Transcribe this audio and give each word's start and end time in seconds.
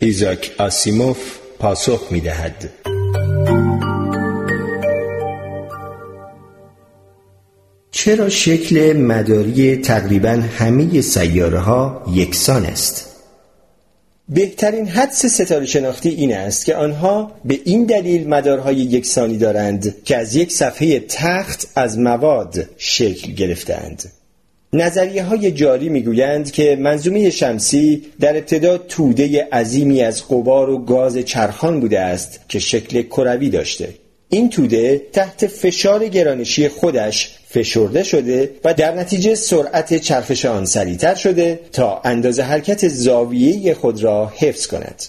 ایزاک 0.00 0.54
آسیموف 0.58 1.38
پاسخ 1.58 2.08
می 2.10 2.20
دهد. 2.20 2.70
چرا 7.90 8.28
شکل 8.28 8.92
مداری 8.96 9.76
تقریبا 9.76 10.28
همه 10.58 11.00
سیاره 11.00 11.58
ها 11.58 12.04
یکسان 12.14 12.66
است؟ 12.66 13.06
بهترین 14.28 14.88
حدس 14.88 15.26
ستاره 15.26 15.66
شناختی 15.66 16.08
این 16.08 16.34
است 16.34 16.64
که 16.66 16.76
آنها 16.76 17.32
به 17.44 17.60
این 17.64 17.84
دلیل 17.84 18.28
مدارهای 18.28 18.76
یکسانی 18.76 19.38
دارند 19.38 20.04
که 20.04 20.16
از 20.16 20.34
یک 20.34 20.52
صفحه 20.52 21.00
تخت 21.00 21.66
از 21.74 21.98
مواد 21.98 22.68
شکل 22.76 23.32
گرفتند. 23.32 24.12
نظریه 24.72 25.22
های 25.22 25.52
جاری 25.52 25.88
می‌گویند 25.88 26.50
که 26.50 26.76
منظومه 26.76 27.30
شمسی 27.30 28.02
در 28.20 28.36
ابتدا 28.36 28.78
توده 28.78 29.48
عظیمی 29.52 30.02
از 30.02 30.28
قبار 30.28 30.70
و 30.70 30.78
گاز 30.78 31.18
چرخان 31.18 31.80
بوده 31.80 32.00
است 32.00 32.40
که 32.48 32.58
شکل 32.58 33.02
کروی 33.02 33.50
داشته. 33.50 33.88
این 34.28 34.50
توده 34.50 35.02
تحت 35.12 35.46
فشار 35.46 36.08
گرانشی 36.08 36.68
خودش 36.68 37.38
فشرده 37.48 38.02
شده 38.02 38.50
و 38.64 38.74
در 38.74 38.94
نتیجه 38.94 39.34
سرعت 39.34 39.98
چرخش 39.98 40.44
آن 40.44 40.64
سریعتر 40.64 41.14
شده 41.14 41.60
تا 41.72 42.00
اندازه 42.04 42.42
حرکت 42.42 42.88
زاویه 42.88 43.74
خود 43.74 44.02
را 44.02 44.32
حفظ 44.36 44.66
کند. 44.66 45.02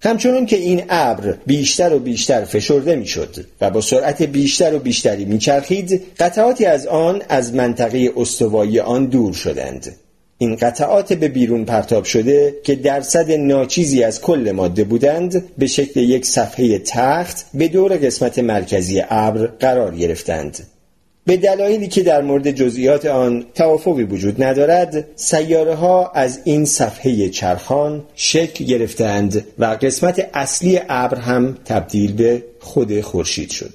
همچنان 0.00 0.46
که 0.46 0.56
این 0.56 0.82
ابر 0.88 1.34
بیشتر 1.46 1.94
و 1.94 1.98
بیشتر 1.98 2.44
فشرده 2.44 2.96
می‌شد 2.96 3.46
و 3.60 3.70
با 3.70 3.80
سرعت 3.80 4.22
بیشتر 4.22 4.74
و 4.74 4.78
بیشتری 4.78 5.24
میچرخید 5.24 6.02
قطعاتی 6.18 6.64
از 6.64 6.86
آن 6.86 7.22
از 7.28 7.54
منطقه 7.54 8.12
استوایی 8.16 8.80
آن 8.80 9.06
دور 9.06 9.32
شدند. 9.32 9.96
این 10.38 10.56
قطعات 10.56 11.12
به 11.12 11.28
بیرون 11.28 11.64
پرتاب 11.64 12.04
شده 12.04 12.54
که 12.64 12.74
درصد 12.74 13.32
ناچیزی 13.32 14.02
از 14.02 14.20
کل 14.20 14.52
ماده 14.54 14.84
بودند 14.84 15.44
به 15.58 15.66
شکل 15.66 16.00
یک 16.00 16.26
صفحه 16.26 16.78
تخت 16.78 17.46
به 17.54 17.68
دور 17.68 17.96
قسمت 17.96 18.38
مرکزی 18.38 19.02
ابر 19.08 19.46
قرار 19.46 19.94
گرفتند. 19.94 20.58
به 21.28 21.36
دلایلی 21.36 21.88
که 21.88 22.02
در 22.02 22.22
مورد 22.22 22.50
جزئیات 22.50 23.06
آن 23.06 23.44
توافقی 23.54 24.02
وجود 24.02 24.42
ندارد 24.42 25.04
سیاره 25.16 25.74
ها 25.74 26.10
از 26.14 26.40
این 26.44 26.64
صفحه 26.64 27.28
چرخان 27.28 28.04
شکل 28.14 28.64
گرفتند 28.64 29.44
و 29.58 29.64
قسمت 29.64 30.28
اصلی 30.34 30.80
ابر 30.88 31.18
هم 31.18 31.56
تبدیل 31.64 32.12
به 32.12 32.42
خود 32.60 33.00
خورشید 33.00 33.50
شد. 33.50 33.72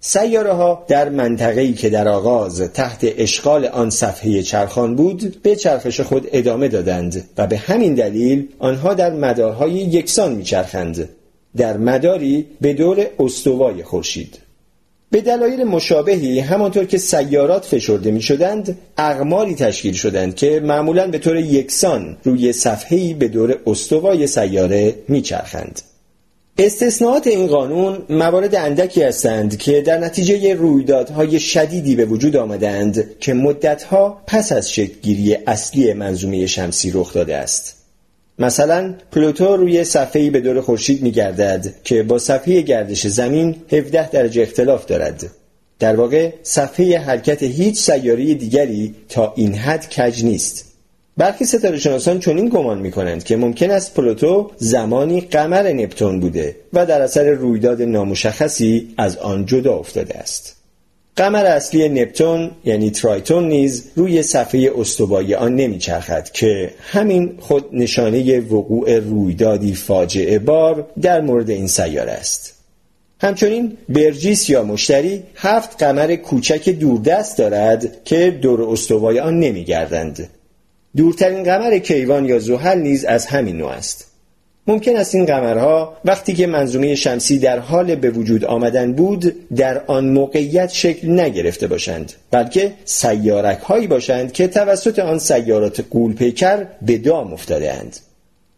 سیاره 0.00 0.52
ها 0.52 0.84
در 0.88 1.08
منطقه‌ای 1.08 1.72
که 1.72 1.90
در 1.90 2.08
آغاز 2.08 2.60
تحت 2.60 2.98
اشغال 3.02 3.64
آن 3.64 3.90
صفحه 3.90 4.42
چرخان 4.42 4.96
بود 4.96 5.42
به 5.42 5.56
چرخش 5.56 6.00
خود 6.00 6.28
ادامه 6.32 6.68
دادند 6.68 7.28
و 7.38 7.46
به 7.46 7.56
همین 7.56 7.94
دلیل 7.94 8.48
آنها 8.58 8.94
در 8.94 9.12
مدارهای 9.12 9.72
یکسان 9.72 10.32
میچرخند. 10.32 11.08
در 11.56 11.76
مداری 11.76 12.46
به 12.60 12.72
دور 12.72 13.06
استوای 13.18 13.82
خورشید. 13.82 14.47
به 15.18 15.22
دلایل 15.22 15.64
مشابهی 15.64 16.40
همانطور 16.40 16.84
که 16.84 16.98
سیارات 16.98 17.64
فشرده 17.64 18.10
می 18.10 18.22
شدند 18.22 18.78
اقماری 18.98 19.54
تشکیل 19.54 19.94
شدند 19.94 20.34
که 20.34 20.60
معمولا 20.60 21.06
به 21.06 21.18
طور 21.18 21.36
یکسان 21.36 22.16
روی 22.24 22.52
صفحه‌ای 22.52 23.14
به 23.14 23.28
دور 23.28 23.58
استوای 23.66 24.26
سیاره 24.26 24.94
می 25.08 25.22
چرخند. 25.22 25.80
استثناءات 26.58 27.26
این 27.26 27.46
قانون 27.46 27.98
موارد 28.10 28.54
اندکی 28.54 29.02
هستند 29.02 29.58
که 29.58 29.80
در 29.80 29.98
نتیجه 29.98 30.54
رویدادهای 30.54 31.40
شدیدی 31.40 31.96
به 31.96 32.04
وجود 32.04 32.36
آمدند 32.36 33.18
که 33.20 33.34
مدتها 33.34 34.22
پس 34.26 34.52
از 34.52 34.72
شکلگیری 34.72 35.34
اصلی 35.34 35.92
منظومه 35.92 36.46
شمسی 36.46 36.90
رخ 36.94 37.14
داده 37.14 37.36
است. 37.36 37.77
مثلا 38.38 38.94
پلوتو 39.12 39.56
روی 39.56 39.84
صفحه‌ای 39.84 40.30
به 40.30 40.40
دور 40.40 40.60
خورشید 40.60 41.02
می‌گردد 41.02 41.74
که 41.84 42.02
با 42.02 42.18
صفحه 42.18 42.60
گردش 42.60 43.06
زمین 43.06 43.56
17 43.72 44.10
درجه 44.10 44.42
اختلاف 44.42 44.86
دارد. 44.86 45.30
در 45.78 45.96
واقع 45.96 46.32
صفحه 46.42 46.98
حرکت 46.98 47.42
هیچ 47.42 47.76
سیاره 47.76 48.34
دیگری 48.34 48.94
تا 49.08 49.32
این 49.36 49.54
حد 49.54 49.88
کج 49.88 50.24
نیست. 50.24 50.64
برخی 51.16 51.44
ستاره 51.44 51.78
شناسان 51.78 52.20
چنین 52.20 52.48
گمان 52.48 52.78
می 52.78 52.90
کنند 52.90 53.24
که 53.24 53.36
ممکن 53.36 53.70
است 53.70 53.94
پلوتو 53.94 54.50
زمانی 54.56 55.20
قمر 55.20 55.72
نپتون 55.72 56.20
بوده 56.20 56.56
و 56.72 56.86
در 56.86 57.02
اثر 57.02 57.30
رویداد 57.30 57.82
نامشخصی 57.82 58.94
از 58.98 59.16
آن 59.16 59.46
جدا 59.46 59.74
افتاده 59.74 60.18
است. 60.18 60.57
قمر 61.18 61.46
اصلی 61.46 61.88
نپتون 61.88 62.50
یعنی 62.64 62.90
ترایتون 62.90 63.48
نیز 63.48 63.84
روی 63.94 64.22
صفحه 64.22 64.72
استوایی 64.76 65.34
آن 65.34 65.54
نمیچرخد 65.54 66.30
که 66.32 66.70
همین 66.80 67.34
خود 67.40 67.64
نشانه 67.72 68.40
وقوع 68.40 68.98
رویدادی 68.98 69.74
فاجعه 69.74 70.38
بار 70.38 70.86
در 71.00 71.20
مورد 71.20 71.50
این 71.50 71.66
سیاره 71.66 72.12
است. 72.12 72.54
همچنین 73.20 73.76
برجیس 73.88 74.50
یا 74.50 74.62
مشتری 74.62 75.22
هفت 75.36 75.82
قمر 75.82 76.16
کوچک 76.16 76.68
دوردست 76.68 77.38
دارد 77.38 78.04
که 78.04 78.30
دور 78.30 78.62
استوای 78.62 79.20
آن 79.20 79.40
نمیگردند. 79.40 80.28
دورترین 80.96 81.42
قمر 81.42 81.78
کیوان 81.78 82.24
یا 82.24 82.38
زحل 82.38 82.78
نیز 82.78 83.04
از 83.04 83.26
همین 83.26 83.56
نوع 83.56 83.70
است. 83.70 84.06
ممکن 84.68 84.96
است 84.96 85.14
این 85.14 85.24
قمرها 85.24 85.96
وقتی 86.04 86.34
که 86.34 86.46
منظومه 86.46 86.94
شمسی 86.94 87.38
در 87.38 87.58
حال 87.58 87.94
به 87.94 88.10
وجود 88.10 88.44
آمدن 88.44 88.92
بود 88.92 89.34
در 89.56 89.82
آن 89.86 90.08
موقعیت 90.08 90.70
شکل 90.70 91.20
نگرفته 91.20 91.66
باشند 91.66 92.12
بلکه 92.30 92.72
سیارک 92.84 93.58
هایی 93.58 93.86
باشند 93.86 94.32
که 94.32 94.48
توسط 94.48 94.98
آن 94.98 95.18
سیارات 95.18 95.84
قولپیکر 95.90 96.66
به 96.82 96.98
دام 96.98 97.32
افتاده 97.32 97.72
اند. 97.72 97.96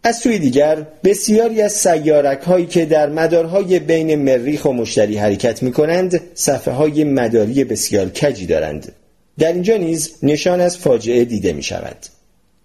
از 0.02 0.18
سوی 0.18 0.38
دیگر 0.38 0.86
بسیاری 1.04 1.62
از 1.62 1.72
سیارک 1.72 2.42
هایی 2.42 2.66
که 2.66 2.84
در 2.84 3.08
مدارهای 3.08 3.78
بین 3.78 4.14
مریخ 4.14 4.64
و 4.64 4.72
مشتری 4.72 5.16
حرکت 5.16 5.62
می 5.62 5.72
کنند 5.72 6.20
صفحه 6.34 6.74
های 6.74 7.04
مداری 7.04 7.64
بسیار 7.64 8.08
کجی 8.08 8.46
دارند. 8.46 8.92
در 9.38 9.52
اینجا 9.52 9.76
نیز 9.76 10.14
نشان 10.22 10.60
از 10.60 10.78
فاجعه 10.78 11.24
دیده 11.24 11.52
می 11.52 11.62
شود. 11.62 11.96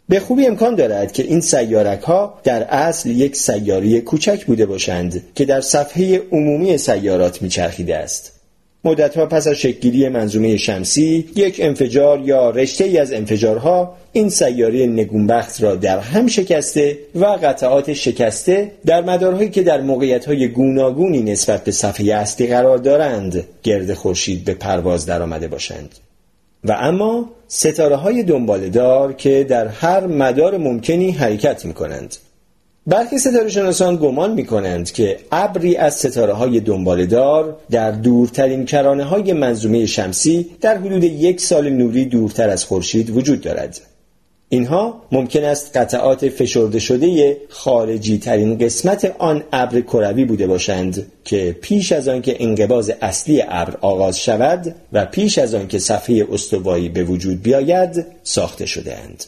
به 0.09 0.19
خوبی 0.19 0.47
امکان 0.47 0.75
دارد 0.75 1.11
که 1.11 1.23
این 1.23 1.41
سیارک 1.41 2.01
ها 2.01 2.39
در 2.43 2.63
اصل 2.63 3.09
یک 3.09 3.35
سیاره 3.35 4.01
کوچک 4.01 4.45
بوده 4.45 4.65
باشند 4.65 5.23
که 5.35 5.45
در 5.45 5.61
صفحه 5.61 6.21
عمومی 6.31 6.77
سیارات 6.77 7.41
میچرخیده 7.41 7.97
است. 7.97 8.31
مدتها 8.83 9.25
پس 9.25 9.47
از 9.47 9.55
شکلگیری 9.55 10.09
منظومه 10.09 10.57
شمسی 10.57 11.29
یک 11.35 11.59
انفجار 11.59 12.19
یا 12.19 12.49
رشته 12.49 12.83
ای 12.83 12.97
از 12.97 13.13
انفجارها 13.13 13.95
این 14.13 14.29
سیاره 14.29 14.85
نگونبخت 14.85 15.63
را 15.63 15.75
در 15.75 15.99
هم 15.99 16.27
شکسته 16.27 16.97
و 17.15 17.25
قطعات 17.25 17.93
شکسته 17.93 18.71
در 18.85 19.01
مدارهایی 19.01 19.49
که 19.49 19.63
در 19.63 19.81
موقعیتهای 19.81 20.47
گوناگونی 20.47 21.21
نسبت 21.21 21.63
به 21.63 21.71
صفحه 21.71 22.13
اصلی 22.13 22.47
قرار 22.47 22.77
دارند 22.77 23.43
گرد 23.63 23.93
خورشید 23.93 24.45
به 24.45 24.53
پرواز 24.53 25.05
درآمده 25.05 25.47
باشند. 25.47 25.95
و 26.65 26.71
اما 26.79 27.29
ستاره 27.47 27.95
های 27.95 28.23
دنبالدار 28.23 29.13
که 29.13 29.43
در 29.43 29.67
هر 29.67 30.07
مدار 30.07 30.57
ممکنی 30.57 31.11
حرکت 31.11 31.65
می 31.65 31.73
کنند. 31.73 32.15
برخی 32.87 33.17
ستاره 33.17 33.49
شناسان 33.49 33.95
گمان 33.95 34.33
می 34.33 34.45
کنند 34.45 34.91
که 34.91 35.19
ابری 35.31 35.75
از 35.75 35.93
ستاره 35.93 36.33
های 36.33 36.59
دنبالدار 36.59 37.57
در 37.71 37.91
دورترین 37.91 38.65
کرانه 38.65 39.03
های 39.03 39.33
منظومه 39.33 39.85
شمسی 39.85 40.51
در 40.61 40.77
حدود 40.77 41.03
یک 41.03 41.41
سال 41.41 41.69
نوری 41.69 42.05
دورتر 42.05 42.49
از 42.49 42.65
خورشید 42.65 43.09
وجود 43.09 43.41
دارد. 43.41 43.81
اینها 44.55 45.01
ممکن 45.11 45.43
است 45.43 45.77
قطعات 45.77 46.29
فشرده 46.29 46.79
شده 46.79 47.37
خارجی 47.49 48.17
ترین 48.17 48.57
قسمت 48.57 49.15
آن 49.19 49.43
ابر 49.53 49.81
کروی 49.81 50.25
بوده 50.25 50.47
باشند 50.47 51.11
که 51.23 51.55
پیش 51.61 51.91
از 51.91 52.07
آنکه 52.07 52.35
انقباز 52.39 52.89
اصلی 53.01 53.43
ابر 53.47 53.77
آغاز 53.81 54.19
شود 54.19 54.75
و 54.93 55.05
پیش 55.05 55.37
از 55.37 55.55
آنکه 55.55 55.79
صفحه 55.79 56.27
استوایی 56.31 56.89
به 56.89 57.03
وجود 57.03 57.41
بیاید 57.41 58.05
ساخته 58.23 58.65
شده 58.65 58.97
اند. 58.97 59.23